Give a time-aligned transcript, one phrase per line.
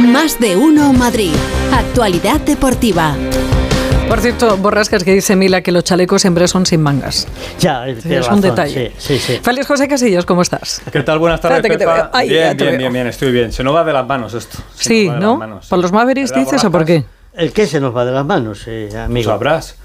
[0.00, 1.32] Más de uno Madrid.
[1.72, 3.14] Actualidad deportiva.
[4.08, 7.26] Por cierto, borrascas que dice Mila que los chalecos siempre son sin mangas.
[7.58, 8.92] Ya, Sí, es un detalle.
[8.98, 9.40] Sí, sí, sí.
[9.42, 10.80] Félix José Casillos, ¿cómo estás?
[10.92, 11.18] ¿Qué tal?
[11.18, 12.08] Buenas tardes, que te veo.
[12.12, 12.78] Ay, bien, te bien, veo.
[12.78, 13.52] bien, bien, estoy bien.
[13.52, 14.58] Se nos va de las manos esto.
[14.74, 15.36] Se Sí, ¿no?
[15.38, 15.66] manos.
[15.66, 17.04] ¿Por los Mavericks ¿Verdad, dices o por qué?
[17.34, 19.30] ¿El qué se nos va de las manos, eh, amigo?
[19.30, 19.76] Sabrás.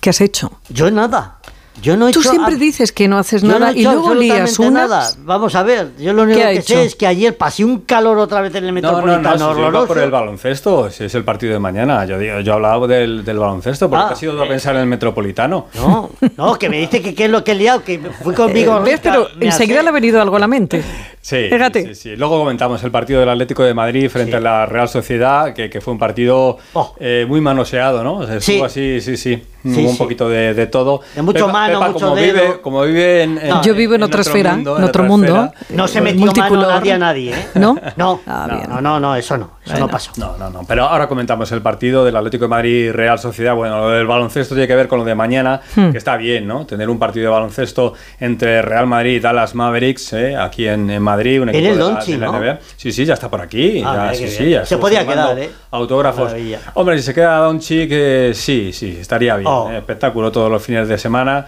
[0.00, 0.60] ¿Qué has hecho?
[0.68, 1.37] Yo nada.
[1.82, 3.78] Yo no he Tú hecho siempre ab- dices que no haces yo no nada he
[3.78, 4.72] y luego lías unas.
[4.72, 5.08] nada.
[5.24, 6.74] Vamos a ver, yo lo único ¿Qué ha que hecho?
[6.74, 9.38] sé es que ayer pasé un calor otra vez en el No, no, no, Metropolitano
[9.38, 9.86] si horroroso.
[9.86, 12.04] por el baloncesto, si es el partido de mañana.
[12.04, 14.82] Yo, digo- yo hablaba del, del baloncesto, porque Ah, te has ido a pensar en
[14.82, 15.66] el Metropolitano.
[15.74, 18.80] No, no, que me dice que qué es lo que he liado, que fui conmigo.
[18.80, 19.00] ¿Ves?
[19.02, 20.82] Pero enseguida le ha venido algo a la mente.
[21.20, 21.88] Sí, Fíjate.
[21.88, 22.16] sí, sí.
[22.16, 24.36] Luego comentamos el partido del Atlético de Madrid frente Sí.
[24.36, 26.94] a la Real Sociedad, que, que fue un partido Oh.
[27.00, 28.18] eh, muy manoseado, ¿no?
[28.18, 28.52] O sea, Sí.
[28.52, 29.42] estuvo así, sí, sí.
[29.64, 31.00] Sí, Hubo un poquito de, de todo.
[31.16, 32.32] De mucho mucho como dedo.
[32.34, 35.26] Vive, como vive en, en- Yo vivo en otra esfera, en otro mundo.
[35.52, 35.52] esfera.
[35.70, 37.46] No se metió mano nadie a nadie, ¿eh?
[37.54, 37.76] ¿No?
[37.96, 40.10] No, Ah, no, no, no, no, eso no, eso no pasó.
[40.16, 40.62] No, no, no.
[40.66, 43.54] Pero ahora comentamos el partido del Atlético de Madrid Real Sociedad.
[43.54, 45.90] Bueno, lo del baloncesto tiene que ver con lo de mañana, Hmm.
[45.90, 46.66] que está bien, ¿no?
[46.66, 50.36] Tener un partido de baloncesto entre Real Madrid y Dallas Mavericks, ¿eh?
[50.36, 52.38] aquí en, en Madrid, un equipo el de la, Doncic, de la ¿no?
[52.40, 52.58] NBA.
[52.76, 53.82] Sí, sí, ya está por aquí.
[53.84, 54.60] Ah, ya, mira sí, qué sí, bien.
[54.60, 55.50] ya Se podía quedar, ¿eh?
[55.70, 56.24] Autógrafos.
[56.26, 56.60] Maravilla.
[56.74, 59.46] Hombre, si se queda Doncic, eh, sí, sí, estaría bien.
[59.50, 59.70] Oh.
[59.70, 59.78] ¿eh?
[59.78, 61.46] Espectáculo todos los fines de semana.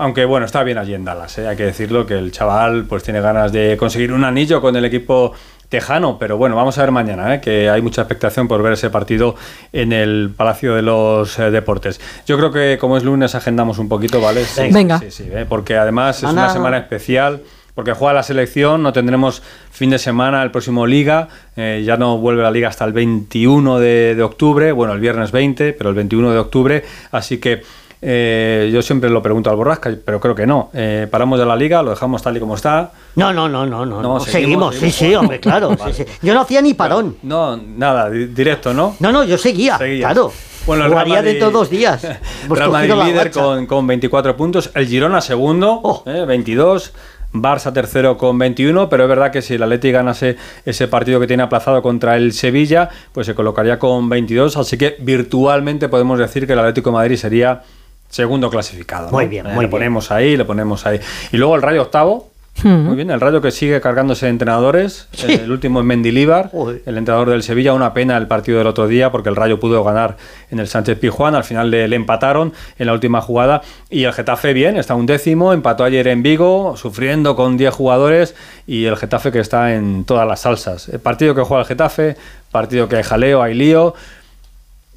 [0.00, 1.46] Aunque bueno, está bien allí en Dallas, ¿eh?
[1.46, 4.86] hay que decirlo, que el chaval pues tiene ganas de conseguir un anillo con el
[4.86, 5.34] equipo
[5.68, 7.40] tejano, pero bueno, vamos a ver mañana, ¿eh?
[7.42, 9.36] que hay mucha expectación por ver ese partido
[9.74, 12.00] en el Palacio de los eh, Deportes.
[12.26, 14.42] Yo creo que como es lunes agendamos un poquito, ¿vale?
[14.46, 14.98] Sí, Venga.
[15.00, 15.44] Sí, sí, ¿eh?
[15.46, 17.42] porque además es una semana especial.
[17.72, 22.18] Porque juega la selección, no tendremos fin de semana el próximo Liga, eh, ya no
[22.18, 25.96] vuelve la Liga hasta el 21 de, de octubre, bueno, el viernes 20, pero el
[25.96, 27.62] 21 de octubre, así que
[28.02, 30.70] eh, yo siempre lo pregunto al Borrasca, pero creo que no.
[30.72, 32.92] Eh, paramos de la Liga, lo dejamos tal y como está.
[33.16, 34.20] No, no, no, no, no.
[34.20, 35.70] Seguimos, Seguimos, sí, sí, hombre, claro.
[35.78, 35.92] Vale.
[35.92, 36.12] sí, sí.
[36.22, 37.16] Yo no hacía ni parón.
[37.22, 38.96] No, nada, di- directo, ¿no?
[39.00, 40.12] No, no, yo seguía, Seguías.
[40.12, 40.32] claro.
[40.66, 42.02] Bueno, el Jugaría Madrid- dentro de dos días.
[42.48, 44.70] Real Madrid líder con, con 24 puntos.
[44.74, 46.02] El Girona segundo, Oh.
[46.06, 46.92] eh, 22.
[47.32, 51.28] Barça tercero con 21, pero es verdad que si el Atleti ganase ese partido que
[51.28, 56.44] tiene aplazado contra el Sevilla, pues se colocaría con 22, así que virtualmente podemos decir
[56.48, 57.62] que el Atlético de Madrid sería
[58.10, 59.06] segundo clasificado.
[59.06, 59.12] ¿no?
[59.12, 59.70] Muy bien, Eh, muy le bien.
[59.70, 61.00] ponemos ahí, le ponemos ahí.
[61.32, 62.28] Y luego el Rayo octavo,
[62.62, 62.84] Hmm.
[62.84, 65.32] muy bien, el Rayo que sigue cargándose de entrenadores, Sí.
[65.32, 66.50] el último es Mendilíbar,
[66.84, 69.82] el entrenador del Sevilla, una pena el partido del otro día porque el Rayo pudo
[69.84, 70.16] ganar
[70.50, 74.12] en el Sánchez Pizjuán, al final le, le empataron en la última jugada y el
[74.12, 78.34] Getafe bien, está un décimo, empató ayer en Vigo, sufriendo con 10 jugadores
[78.66, 80.88] y el Getafe que está en todas las salsas.
[80.88, 82.16] El partido que juega el Getafe,
[82.50, 83.94] partido que hay jaleo, hay lío.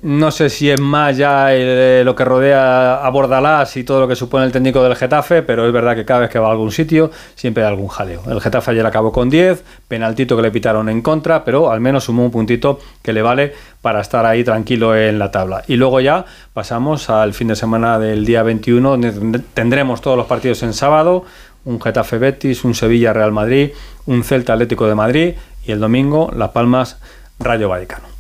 [0.06, 4.08] No sé si es más ya eh, lo que rodea a Bordalás y todo lo
[4.09, 6.52] que supone el técnico del Getafe, pero es verdad que cada vez que va a
[6.52, 8.22] algún sitio siempre hay algún jaleo.
[8.30, 12.03] El Getafe ayer acabó con 10, penaltito que le pitaron en contra, pero al menos
[12.03, 15.64] sumó un puntito que le vale para estar ahí tranquilo en la tabla.
[15.68, 20.18] Y luego ya pasamos al fin de semana del día 21, donde tend- tendremos todos
[20.18, 21.24] los partidos en sábado,
[21.64, 23.70] un Getafe Betis, un Sevilla Real Madrid,
[24.06, 25.34] un Celta Atlético de Madrid
[25.66, 27.00] y el domingo Las Palmas
[27.40, 28.12] Rayo Vallecano.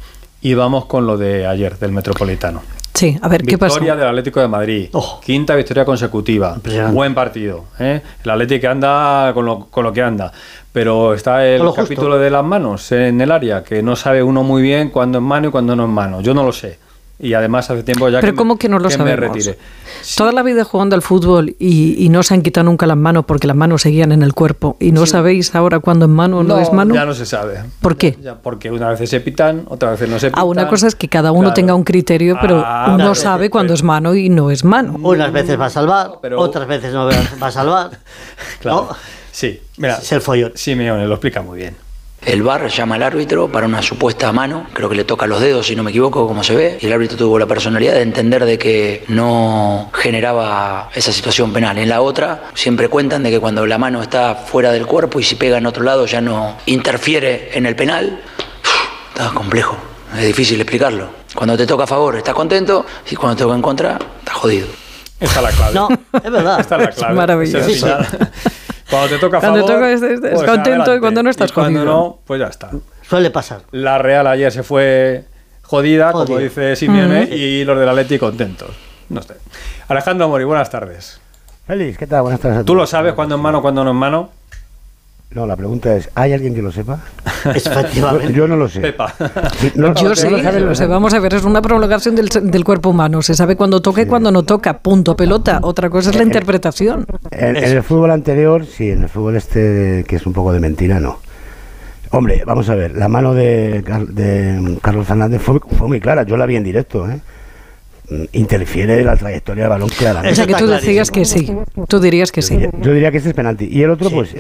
[0.43, 2.61] Y vamos con lo de ayer, del Metropolitano.
[2.93, 3.75] Sí, a ver, ¿qué pasó?
[3.75, 4.89] Victoria del Atlético de Madrid.
[4.91, 5.19] Oh.
[5.23, 6.57] Quinta victoria consecutiva.
[6.91, 7.65] Buen partido.
[7.79, 8.01] ¿eh?
[8.23, 10.31] El Atlético anda con lo, con lo que anda.
[10.71, 11.81] Pero está el justo.
[11.81, 15.23] capítulo de las manos en el área, que no sabe uno muy bien cuándo es
[15.23, 16.21] mano y cuándo no es mano.
[16.21, 16.77] Yo no lo sé.
[17.23, 19.19] Y además hace tiempo ya Pero que, ¿cómo me, que no lo me sabemos?
[19.33, 19.57] retire.
[20.17, 23.23] Toda la vida jugando al fútbol y, y no se han quitado nunca las manos
[23.25, 24.75] porque las manos seguían en el cuerpo.
[24.81, 26.93] ¿Y no sabéis ahora cuándo es mano o no, es mano?
[26.93, 27.63] Ya no se sabe.
[27.79, 28.17] ¿Por qué?
[28.21, 30.41] Ya, porque una vez se pitan, otra vez no se pitan.
[30.41, 31.53] Ah, una cosa es que cada uno Claro.
[31.53, 34.97] tenga un criterio, pero Ah, uno claro, sabe cuándo es mano y no es mano.
[35.01, 37.05] Unas veces va a salvar, Pero- otras veces no
[37.41, 37.91] va a salvar.
[38.59, 38.87] Claro.
[38.89, 38.95] ¿no?
[39.31, 39.95] Sí, mira.
[40.01, 40.51] Es el follón.
[40.55, 41.75] Simeone lo explica muy bien.
[42.25, 45.67] El VAR llama al árbitro para una supuesta mano, creo que le toca los dedos
[45.67, 48.45] si no me equivoco, como se ve, y el árbitro tuvo la personalidad de entender
[48.45, 51.77] de que no generaba esa situación penal.
[51.77, 55.23] En la otra siempre cuentan de que cuando la mano está fuera del cuerpo y
[55.23, 58.21] si pega en otro lado ya no interfiere en el penal.
[59.09, 59.75] Está complejo,
[60.17, 61.09] es difícil explicarlo.
[61.35, 64.67] Cuando te toca a favor estás contento y cuando te toca en contra estás jodido.
[65.19, 65.73] Esta es la clave.
[65.73, 65.87] No,
[66.23, 66.59] es verdad.
[66.59, 67.13] Esta es la Es clave.
[67.15, 67.69] maravilloso.
[67.69, 67.85] Es.
[68.93, 71.29] Cuando te toca a Cuando favor, toca es- es- es pues contento y cuando no
[71.29, 71.93] estás Y cuando jodido.
[71.93, 72.69] no, pues ya está.
[73.01, 73.61] Suele pasar.
[73.71, 75.25] La Real ayer se fue
[75.63, 78.69] jodida, como dice Simeone, y los del Atleti contentos.
[79.09, 79.35] No sé.
[79.87, 81.19] Alejandro Mori, buenas tardes.
[81.67, 82.21] Félix, ¿qué tal?
[82.23, 84.29] Buenas tardes a ¿Tú lo sabes cuándo es mano, cuándo no es mano?
[85.33, 86.99] No, la pregunta es, ¿hay alguien que lo sepa?
[87.45, 88.33] Efectivamente.
[88.33, 88.81] Yo no lo sé.
[88.81, 89.13] Pepa.
[89.59, 90.79] Sí, no, Yo sí, lo sabe, lo lo sé.
[90.83, 90.89] sabe.
[90.91, 93.21] Vamos a ver, es una prolongación del, del cuerpo humano.
[93.21, 94.77] Se sabe cuándo toca y cuándo no toca.
[94.79, 95.59] Punto, pelota.
[95.63, 97.05] Otra cosa es la interpretación.
[97.31, 100.59] En, en el fútbol anterior, sí, en el fútbol este, que es un poco de
[100.59, 101.19] mentira, no.
[102.11, 106.37] Hombre, vamos a ver, la mano de, de Carlos Fernández fue, fue muy clara, yo
[106.37, 107.19] la vi en directo, ¿eh?
[108.09, 110.35] Mm, Interfiere la trayectoria del balón O claramente.
[110.35, 111.49] sea que tú decías que sí.
[111.87, 112.59] Tú dirías que sí.
[112.81, 113.65] Yo diría que ese es penalti.
[113.71, 114.15] Y el otro, Sí.
[114.15, 114.35] pues,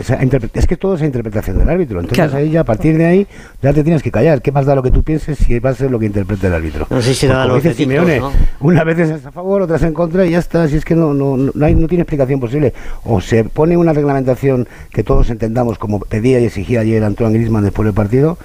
[0.53, 2.01] es que todo es interpretación del árbitro.
[2.01, 2.37] Entonces Claro.
[2.43, 3.27] ahí ya, a partir de ahí,
[3.61, 4.41] ya te tienes que callar.
[4.41, 6.53] ¿Qué más da lo que tú pienses si va a ser lo que interprete el
[6.53, 6.87] árbitro?
[6.89, 8.31] No sé si Pues da los dice Simeone, ¿no?
[8.59, 10.67] una vez es a favor, otras en contra y ya está.
[10.67, 12.73] Si es que no, no, no, hay- no tiene explicación posible.
[13.05, 17.63] O se pone una reglamentación que todos entendamos como pedía y exigía ayer Antoine Griezmann
[17.63, 18.37] después del partido,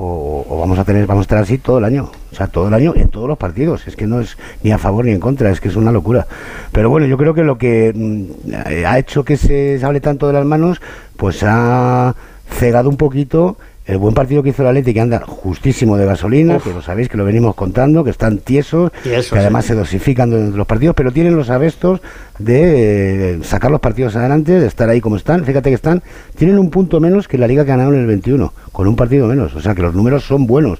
[0.00, 2.74] o, vamos a tener vamos a estar así todo el año o sea todo el
[2.74, 3.86] año en todos los partidos.
[3.88, 6.26] Es que no es ni a favor ni en contra es que es una locura.
[6.72, 8.54] Pero bueno yo creo que lo que mm,
[8.86, 10.80] ha hecho que se hable tanto de las manos
[11.16, 12.14] pues ha
[12.50, 13.56] cegado un poquito
[13.88, 17.08] el buen partido que hizo el Atleti que anda justísimo de gasolina que lo sabéis
[17.08, 19.68] que lo venimos contando que están tiesos que además sí.
[19.68, 22.00] se dosifican durante los partidos pero tienen los abestos
[22.38, 25.44] de eh, sacar los partidos adelante de estar ahí como están.
[25.44, 26.02] Fíjate que están
[26.36, 29.26] tienen un punto menos que la liga que ganaron en el 21 con un partido
[29.26, 29.54] menos.
[29.54, 30.78] O sea que los números son buenos.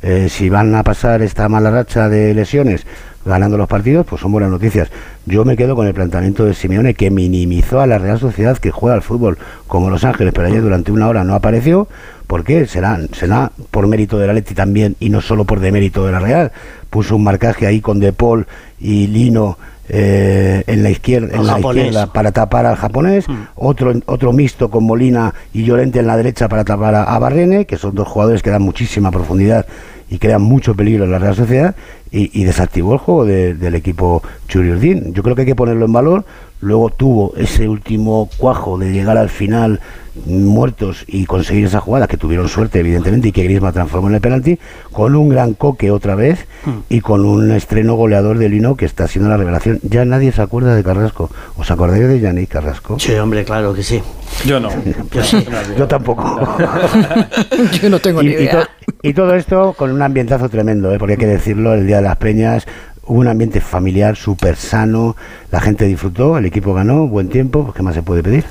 [0.00, 2.86] Eh, si van a pasar esta mala racha de lesiones
[3.24, 4.88] ganando los partidos, pues son buenas noticias.
[5.26, 8.70] Yo me quedo con el planteamiento de Simeone que minimizó a la Real Sociedad que
[8.70, 11.88] juega al fútbol como Los Ángeles, pero ayer durante una hora no apareció.
[12.26, 12.66] ¿Por qué?
[12.66, 16.52] Será, será por mérito del Atleti también y no solo por demérito de la Real.
[16.90, 18.46] Puso un marcaje ahí con De Paul
[18.80, 19.58] y Lino
[19.90, 21.46] eh, en la izquierda, en
[21.94, 23.24] la para tapar al japonés,
[23.54, 27.64] otro otro mixto con Molina y Llorente en la derecha para tapar a, a Barrene,
[27.64, 29.64] que son dos jugadores que dan muchísima profundidad
[30.10, 31.74] y crean mucho peligro en la Real Sociedad,
[32.10, 35.12] y, y desactivó el juego de- del equipo Churiurdin.
[35.14, 36.24] Yo creo que hay que ponerlo en valor.
[36.60, 39.80] Luego tuvo ese último cuajo de llegar al final
[40.26, 44.20] muertos y conseguir esa jugada, que tuvieron suerte, evidentemente, y que Griezmann transformó en el
[44.20, 44.58] penalti,
[44.90, 46.46] con un gran coque otra vez
[46.88, 49.78] y con un estreno goleador de Lino que está siendo la revelación.
[49.84, 51.30] Ya nadie se acuerda de Carrasco.
[51.56, 52.98] ¿Os acordáis de Yannick Carrasco?
[52.98, 54.02] Sí, hombre, claro que sí.
[54.44, 54.70] Yo no.
[55.12, 55.44] Yo sí.
[55.78, 56.24] Yo tampoco.
[57.80, 58.50] Yo no tengo y, ni y idea.
[58.62, 58.68] to-
[59.02, 60.98] y todo esto con un ambientazo tremendo, ¿eh?
[60.98, 62.66] porque hay que decirlo, el Día de las Peñas
[63.04, 65.16] hubo un ambiente familiar súper sano,
[65.50, 68.44] la gente disfrutó, el equipo ganó, buen tiempo, pues, ¿qué más se puede pedir?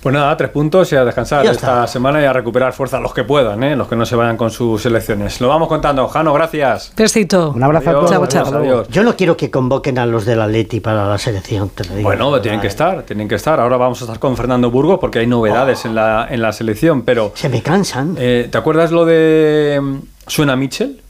[0.00, 3.12] Pues nada, tres puntos y a descansar Ya esta semana y a recuperar fuerza los
[3.12, 3.74] que puedan, ¿eh?
[3.74, 5.40] los que no se vayan con sus selecciones.
[5.40, 6.06] Lo vamos contando.
[6.06, 6.92] Jano, gracias.
[6.96, 7.50] Besito.
[7.50, 8.28] Un abrazo Adiós, a todos.
[8.28, 8.60] Chao, hasta chao.
[8.62, 8.74] luego.
[8.82, 8.88] adiós.
[8.90, 12.08] Yo no quiero que convoquen a los del Atleti para la selección, te lo digo.
[12.08, 13.58] Bueno, tienen que estar, tienen que estar.
[13.58, 17.02] Ahora vamos a estar con Fernando Burgos porque hay novedades en, la, en la selección,
[17.02, 18.14] pero Se me cansan.
[18.20, 19.96] eh, ¿te acuerdas lo de mm,
[20.28, 21.00] Suena Mitchell?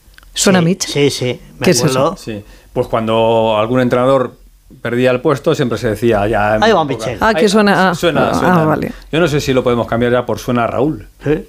[0.43, 0.87] ¿Suena Sí, Mitch?
[0.87, 1.41] Sí, sí.
[1.59, 2.17] me ¿Qué es acuerdo.
[2.17, 2.43] Sí.
[2.73, 4.35] Pues cuando algún entrenador
[4.83, 7.17] perdía el puesto siempre se decía ya Ahí va Mitchell.
[7.21, 8.65] Ah, que Ahí- suena- ah, suena, ah, suena.
[8.65, 8.93] vale.
[9.11, 11.07] Yo no sé si lo podemos cambiar ya por suena Raúl.
[11.25, 11.45] Sí.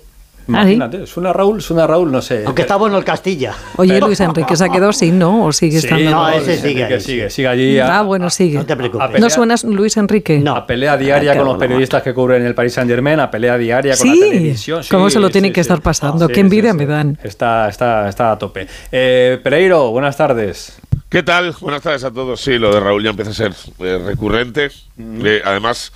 [0.49, 2.43] Imagínate, suena Raúl, suena Raúl, no sé.
[2.45, 3.53] Aunque está bueno el Castilla.
[3.77, 5.45] Oye, Luis Enrique se ha quedado sin, ¿no?
[5.45, 6.11] ¿O sigue Sí, estando?
[6.11, 7.35] no, ese Luis sigue ahí, sigue, sí.
[7.35, 7.79] sigue allí.
[7.79, 8.57] a- Ah, bueno, sigue.
[8.57, 9.05] No te preocupes.
[9.05, 10.39] a pelea- ¿No suenas Luis Enrique?
[10.39, 10.55] No.
[10.55, 13.95] A pelea diaria con los periodistas que cubren el Paris Saint Germain, a pelea diaria
[13.95, 14.19] con la Sí.
[14.19, 14.81] televisión.
[14.89, 16.27] ¿Cómo se lo tienen que estar pasando?
[16.27, 17.17] Qué envidia me dan.
[17.23, 18.67] Está, está, está a tope.
[18.91, 20.77] Eh, Pereiro, buenas tardes.
[21.09, 21.55] ¿Qué tal?
[21.61, 22.39] Buenas tardes a todos.
[22.39, 24.69] Sí, lo de Raúl ya empieza a ser eh, recurrente.
[24.99, 25.91] Eh, además,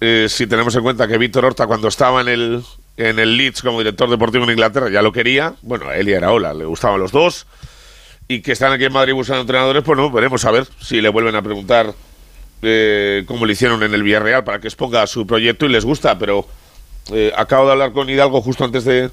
[0.00, 2.62] eh, si tenemos en cuenta que Víctor Horta, cuando estaba en el,
[2.96, 5.54] en el Leeds como director deportivo en Inglaterra, ya lo quería.
[5.62, 7.46] Bueno, a él y a Iraola le gustaban los dos.
[8.28, 11.08] Y que están aquí en Madrid buscando entrenadores, pues no, veremos a ver si le
[11.10, 11.92] vuelven a preguntar
[12.62, 16.18] eh, cómo le hicieron en el Villarreal para que exponga su proyecto y les gusta.
[16.18, 16.46] Pero
[17.12, 19.10] eh, acabo de hablar con Hidalgo justo antes de,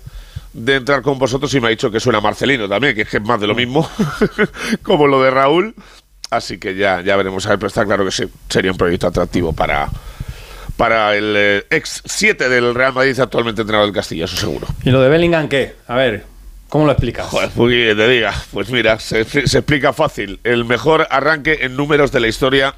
[0.54, 3.42] de entrar con vosotros y me ha dicho que suena Marcelino también, que es más
[3.42, 3.90] de lo mismo,
[4.84, 5.76] como lo de Raúl.
[6.30, 9.52] Así que ya, ya veremos a ver, pero está claro que sería un proyecto atractivo
[9.52, 9.90] para,
[10.82, 14.66] para el eh, ex 7 del Real Madrid, actualmente entrenador del Castilla, eso seguro.
[14.84, 15.76] ¿Y lo de Bellingham qué?
[15.86, 16.24] A ver,
[16.70, 17.28] ¿cómo lo explicas?
[17.28, 20.40] Joder, pues te diga, pues mira, se, se explica fácil.
[20.44, 22.74] El mejor arranque en números de la historia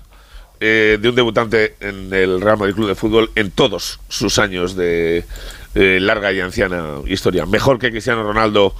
[0.60, 4.75] eh, de un debutante en el Real Madrid Club de Fútbol en todos sus años
[4.75, 5.24] de
[5.74, 7.45] eh, larga y anciana historia.
[7.45, 8.75] Mejor que Cristiano Ronaldo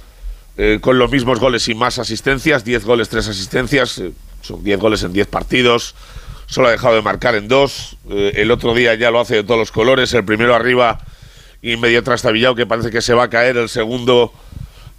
[0.58, 4.12] eh, con los mismos goles y más asistencias, 10 goles, 3 asistencias, eh,
[4.42, 5.94] son 10 goles en 10 partidos.
[6.54, 7.96] Solo ha dejado de marcar en dos.
[8.08, 10.14] Eh, el otro día ya lo hace de todos los colores.
[10.14, 11.00] El primero arriba
[11.60, 13.56] y medio trastabillado que parece que se va a caer.
[13.56, 14.32] El segundo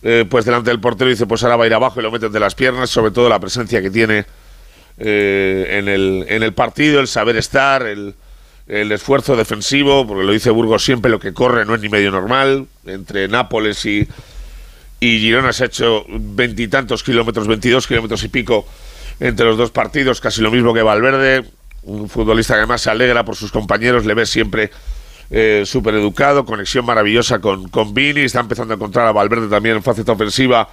[0.03, 2.25] eh, pues delante del portero dice pues ahora va a ir abajo y lo mete
[2.25, 4.25] entre las piernas, sobre todo la presencia que tiene
[4.97, 8.15] eh, en, el, en el partido, el saber estar, el,
[8.67, 12.11] el esfuerzo defensivo, porque lo dice Burgos siempre, lo que corre no es ni medio
[12.11, 14.05] normal, entre Nápoles y,
[14.99, 18.67] y Girona se ha hecho veintitantos kilómetros, 22 kilómetros y pico
[19.19, 21.45] entre los dos partidos, casi lo mismo que Valverde,
[21.83, 24.71] un futbolista que además se alegra por sus compañeros, le ve siempre
[25.29, 29.77] eh, súper educado, conexión maravillosa con, con Vini, está empezando a encontrar a Valverde también
[29.77, 30.69] en faceta ofensiva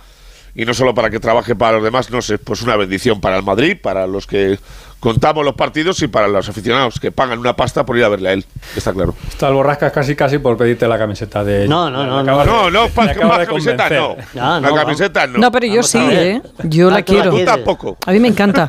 [0.55, 3.37] y no solo para que trabaje para los demás, no sé, pues una bendición para
[3.37, 4.59] el Madrid, para los que
[5.01, 8.29] contamos los partidos y para los aficionados que pagan una pasta por ir a verle
[8.29, 8.45] a él,
[8.77, 9.17] está claro.
[9.29, 12.45] Está el borrascas casi casi por pedirte la camiseta de No, no, no, Me acaba
[12.45, 14.17] No, no, pa- más de camiseta no.
[14.35, 15.39] No, no, la camiseta no.
[15.39, 15.99] No, pero yo Vamos sí.
[15.99, 16.41] ¿eh?
[16.65, 17.31] Yo Ah, la quiero.
[17.31, 17.97] Tú tampoco.
[18.07, 18.69] A mí me encanta.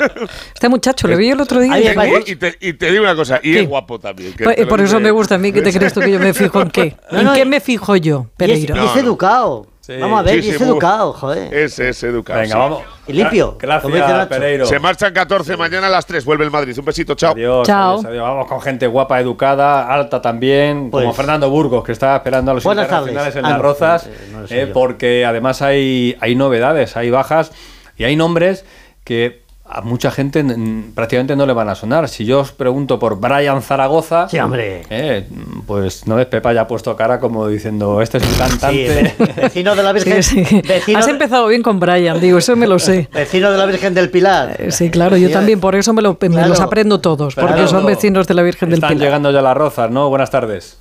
[0.55, 1.77] Este muchacho, le vi el otro día.
[1.79, 3.59] Y- parece- Y te, y te digo una cosa, y ¿Qué?
[3.61, 4.33] es guapo también.
[4.33, 5.51] que Pues, lo por eso me gusta a mí.
[5.51, 6.95] ¿Qué te crees tú que yo me fijo en qué?
[7.11, 8.75] No, ¿En no, qué me fijo yo, Y es, Pereiro?
[8.75, 8.99] y es No, no.
[9.01, 9.67] educado.
[9.85, 9.97] Sí.
[9.99, 11.53] Vamos a ver, Sí, y sí, es muy- educado, joder.
[11.53, 12.39] Es, es educado.
[12.39, 12.57] Venga, sí.
[12.57, 12.81] vamos.
[13.05, 14.27] Y limpio, Gracias.
[14.27, 14.65] Pereiro.
[14.65, 16.73] Se marchan 14 mañana a las 3, vuelve el Madrid.
[16.79, 17.33] Un besito, chao.
[17.33, 17.91] Adiós, Chao.
[17.95, 18.23] adiós, adiós.
[18.23, 22.53] Vamos con gente guapa, educada, alta también, Pues- como Fernando Burgos, que está esperando a
[22.53, 23.45] los Buenas internacionales tardes.
[23.45, 27.51] en Ah, las rozas, eh, no eh, porque además hay, hay novedades, hay bajas
[27.97, 28.63] y hay nombres
[29.03, 30.45] que a mucha gente
[30.93, 32.09] prácticamente no le van a sonar.
[32.09, 34.83] Si yo os pregunto por Brian Zaragoza, Sí, hombre.
[34.89, 35.27] eh,
[35.65, 39.13] pues no ves, Pepa ya ha puesto cara como diciendo, este es un Sí, cantante.
[39.17, 40.23] ve- vecino de la Sí, Virgen.
[40.23, 40.61] sí.
[40.67, 43.07] Vecino, Has de- empezado bien con Brian, digo, eso me lo sé.
[43.13, 44.55] vecino de la Virgen del Pilar.
[44.59, 46.49] Eh, Sí, claro, yo Sí, también, por eso me, lo- me Claro.
[46.49, 49.05] los aprendo todos, porque son vecinos de la Virgen del Están Pilar.
[49.07, 50.09] llegando ya las rozas, ¿no?
[50.09, 50.77] Buenas tardes.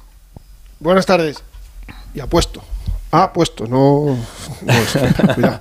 [0.81, 1.43] Buenas tardes.
[2.15, 2.61] Y apuesto.
[3.12, 4.17] Ah, puesto, no.
[4.62, 4.73] no
[5.35, 5.59] cuidado.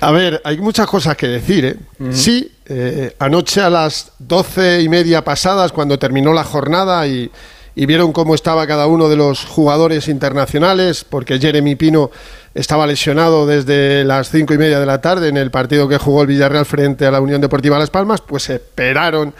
[0.00, 1.76] A ver, hay muchas cosas que decir, ¿eh?
[2.12, 7.30] Sí, eh, anoche a las doce y media pasadas, cuando terminó la jornada y,
[7.74, 12.10] y vieron cómo estaba cada uno de los jugadores internacionales, porque Jeremy Pino
[12.54, 16.22] estaba lesionado desde las cinco y media de la tarde en el partido que jugó
[16.22, 19.34] el Villarreal frente a la Unión Deportiva Las Palmas, pues esperaron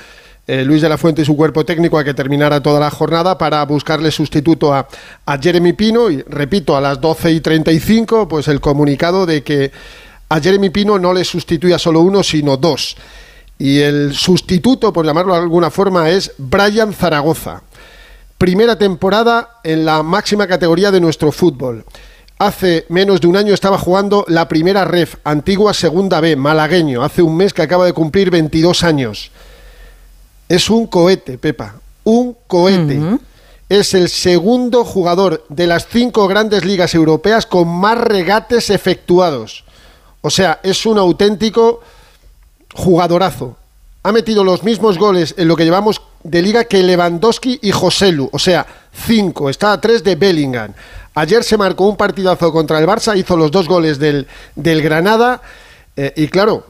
[0.47, 3.37] eh, Luis de la Fuente y su cuerpo técnico a que terminara toda la jornada
[3.37, 4.88] para buscarle sustituto a,
[5.27, 6.11] a Jeremy Pino.
[6.11, 9.73] Y repito, a las 12 y 35, pues el comunicado de que
[10.29, 12.97] a Jeremy Pino no le sustituía solo uno, sino dos.
[13.59, 17.63] Y el sustituto, por llamarlo de alguna forma, es Brian Zaragoza.
[18.37, 21.85] Primera temporada en la máxima categoría de nuestro fútbol.
[22.39, 27.03] Hace menos de un año estaba jugando la primera ref, antigua segunda B, malagueño.
[27.03, 29.33] Hace un mes que acaba de cumplir 22 años.
[30.49, 31.81] Es un cohete, Pepa.
[32.05, 33.01] Un cohete.
[33.69, 39.65] Es el segundo jugador de las cinco grandes ligas europeas con más regates efectuados.
[40.21, 41.81] O sea, es un auténtico
[42.75, 43.57] jugadorazo.
[44.03, 48.29] Ha metido los mismos goles en lo que llevamos de liga que Lewandowski y Joselu.
[48.33, 49.51] O sea, cinco.
[49.51, 50.73] Está a tres de Bellingham.
[51.15, 55.43] Ayer se marcó un partidazo contra el Barça, hizo los dos goles del, del Granada.
[55.97, 56.65] eh, y claro,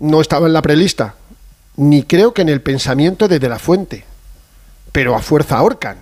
[0.00, 1.14] no estaba en la prelista.
[1.76, 4.04] Ni creo que en el pensamiento de De La Fuente.
[4.90, 5.96] Pero a fuerza ahorcan.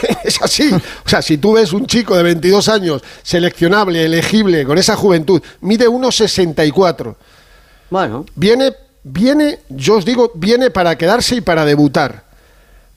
[0.24, 0.72] es así.
[0.72, 5.42] O sea, si tú ves un chico de 22 años, seleccionable, elegible, con esa juventud,
[5.60, 7.14] mide 1,64.
[7.90, 8.72] Bueno, Viene,
[9.02, 12.24] viene, yo os digo, viene para quedarse y para debutar.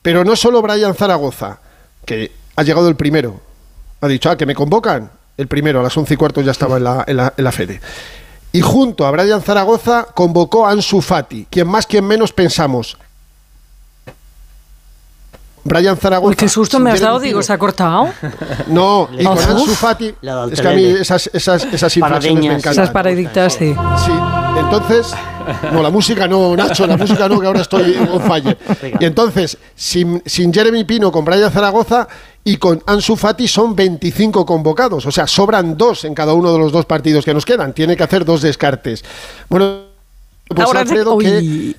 [0.02, 1.60] Pero no solo Brian Zaragoza,
[2.04, 3.40] que ha llegado el primero.
[4.00, 5.10] Ha dicho, ah, que me convocan.
[5.36, 7.52] El primero, a las once y cuarto ya estaba en la, en la, en la
[7.52, 7.80] Fede.
[8.52, 12.96] Y junto a Brian Zaragoza convocó a Ansu Fati, quien más, quien menos pensamos.
[15.66, 16.28] Brian Zaragoza.
[16.30, 17.42] Uy, qué susto me has dado, digo.
[17.42, 18.08] ¿se ha cortado?
[18.68, 19.38] No, y con.
[19.38, 20.14] Ansu Fati.
[20.50, 22.72] Es que a mí esas, esas, esas inflexiones me encantan.
[22.72, 23.74] Esas paraditas, sí.
[24.04, 24.12] Sí,
[24.58, 25.12] entonces,
[25.72, 28.56] no, la música no, Nacho, la música no, que ahora estoy on fire.
[28.98, 32.08] Y entonces, sin, sin Jeremy Pino, con Brian Zaragoza
[32.44, 35.04] y con Ansu Fati son 25 convocados.
[35.06, 37.72] O sea, sobran dos en cada uno de los dos partidos que nos quedan.
[37.72, 39.04] Tiene que hacer dos descartes.
[39.48, 39.80] Bueno,
[40.48, 41.74] pues Ahora se- Alfredo, que.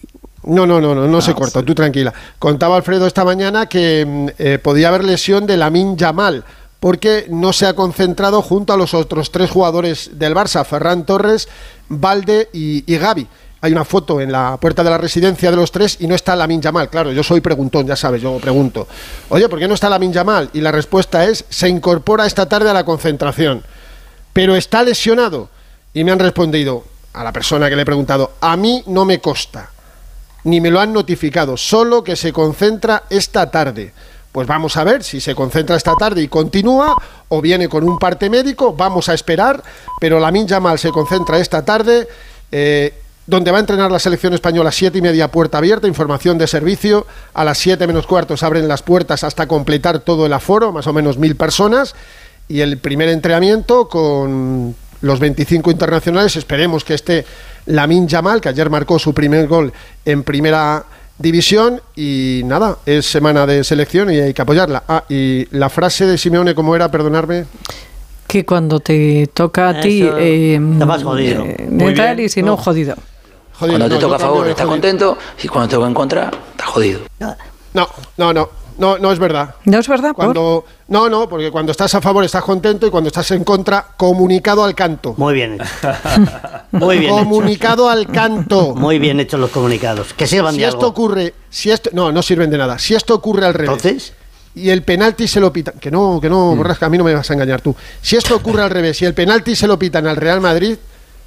[0.47, 2.13] No, no, no, no, no se corta, tú tranquila.
[2.39, 6.45] Contaba Alfredo esta mañana que mm, eh, podía haber lesión de Lamin Yamal
[6.79, 11.49] porque no se ha concentrado junto a los otros tres jugadores del Barça, Ferran Torres,
[11.89, 13.27] Valde y, y Gaby.
[13.59, 16.33] Hay una foto en la puerta de la residencia de los tres y no está
[16.33, 16.89] Lamin Yamal.
[16.89, 18.87] Claro, yo soy preguntón, ya sabes, yo pregunto.
[19.29, 20.49] Oye, ¿por qué no está Lamin Yamal?
[20.53, 23.63] Y la respuesta es, se incorpora esta tarde a la concentración.
[24.31, 25.49] Pero está lesionado.
[25.93, 29.19] Y me han respondido, a la persona que le he preguntado, a mí no me
[29.19, 29.71] consta
[30.43, 33.93] ni me lo han notificado, solo que se concentra esta tarde.
[34.31, 36.95] Pues vamos a ver si se concentra esta tarde y continúa
[37.29, 39.63] o viene con un parte médico, vamos a esperar,
[39.99, 42.07] pero la Yamal se concentra esta tarde,
[42.51, 42.93] eh,
[43.25, 47.07] donde va a entrenar la selección española siete y media puerta abierta, información de servicio,
[47.33, 50.93] a las siete menos cuartos abren las puertas hasta completar todo el aforo, más o
[50.93, 51.95] menos mil personas,
[52.47, 57.25] y el primer entrenamiento con los 25 internacionales, esperemos que esté
[57.67, 59.71] Lamin Yamal, que ayer marcó su primer gol
[60.05, 60.83] en primera
[61.17, 64.83] división y nada, es semana de selección y hay que apoyarla.
[64.87, 66.89] Ah, y la frase de Simeone, ¿cómo era?
[66.91, 67.45] Perdonarme.
[68.27, 70.03] Que cuando te toca a ti...
[70.17, 71.43] Eh, te vas jodido.
[71.45, 72.95] eh, y si no, jodido.
[73.53, 74.69] Jodido, Cuando te no, toca a favor estás jodido.
[74.71, 76.99] contento y cuando te toca en contra estás jodido.
[77.73, 78.49] No, no, no.
[78.77, 79.55] No, no es verdad.
[79.65, 80.09] ¿No es verdad?
[80.09, 80.25] ¿Por?
[80.25, 83.85] Cuando, no, no, porque cuando estás a favor estás contento y cuando estás en contra,
[83.97, 85.15] comunicado al canto.
[85.17, 85.65] Muy bien hecho.
[86.71, 87.23] Muy bien hecho.
[87.23, 88.75] comunicado al canto.
[88.75, 90.13] Muy bien hechos los comunicados.
[90.13, 90.89] Que sirvan si de esto algo.
[90.89, 92.77] ocurre, si esto, no, no sirven de nada.
[92.77, 94.13] Si esto ocurre al revés Entonces,
[94.55, 97.13] y el penalti se lo pitan, que no, que no, Borrasca, a mí no me
[97.13, 97.75] vas a engañar tú.
[98.01, 100.77] Si esto ocurre al revés y el penalti se lo pitan al Real Madrid,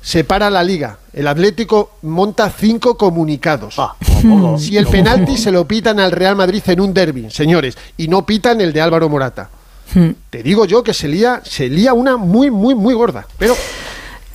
[0.00, 0.99] se para la liga.
[1.12, 3.75] El Atlético monta cinco comunicados.
[3.78, 4.59] ah, tampoco.
[4.59, 8.25] Si el penalti se lo pitan al Real Madrid en un derby, señores, y no
[8.25, 9.50] pitan el de Álvaro Morata.
[9.95, 10.11] Hmm.
[10.30, 13.26] Te digo yo que se lía, se lía una muy, muy, muy gorda.
[13.38, 13.57] Pero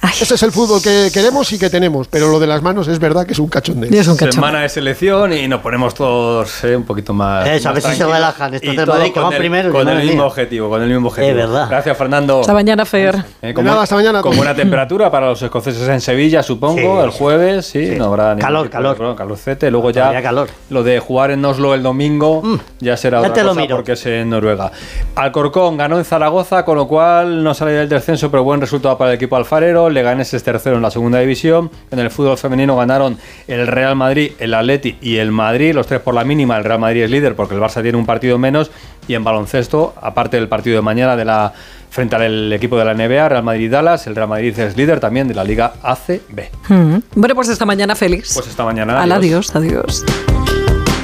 [0.07, 0.13] Ay.
[0.21, 2.07] ese es el fútbol que queremos y que tenemos.
[2.07, 3.89] Pero lo de las manos es verdad que es un cachondeo.
[3.91, 4.33] Es un cachondeo.
[4.33, 7.47] Semana de selección y nos ponemos todos eh, un poquito más.
[7.47, 8.75] Eso, a ver si se relajan Madrid, que
[9.13, 11.35] con van el- primero, Con que el madre mismo objetivo, con el mismo objetivo.
[11.35, 11.67] verdad.
[11.69, 12.41] Gracias, Fernando.
[12.41, 13.15] Hasta mañana, Fer.
[13.41, 14.21] Eh, De nada, hasta mañana.
[14.21, 17.03] Con buena temperatura para los escoceses en Sevilla, supongo, Sí.
[17.05, 17.95] el jueves, sí, Sí.
[17.95, 18.95] no habrá Calor, calor.
[18.95, 19.71] problema, calorcete.
[19.71, 20.49] Luego ya calor.
[20.69, 22.41] lo de jugar en Oslo el domingo
[22.79, 23.75] ya será ya otra te lo cosa miro.
[23.77, 24.71] porque es en Noruega.
[25.15, 29.11] Alcorcón ganó en Zaragoza, con lo cual no sale del descenso, pero buen resultado para
[29.11, 29.89] el equipo alfarero.
[29.95, 31.71] Leganés es tercero en la segunda división.
[31.89, 36.01] En el fútbol femenino ganaron el Real Madrid, el Atleti y el Madrid, los tres
[36.01, 36.57] por la mínima.
[36.57, 38.69] El Real Madrid es líder porque el Barça tiene un partido menos.
[39.07, 41.53] Y en baloncesto, aparte del partido de mañana de la
[41.89, 45.33] frente al equipo de la NBA, Real Madrid-Dallas, el Real Madrid es líder también de
[45.33, 46.49] la Liga ACB.
[46.67, 46.97] Mm.
[47.15, 48.33] Bueno, pues esta mañana, Félix.
[48.33, 49.01] Pues esta mañana.
[49.01, 49.55] Al adiós.
[49.55, 50.34] adiós, adiós.